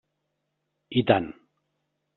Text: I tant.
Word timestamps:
I 1.03 1.05
tant. 1.13 1.31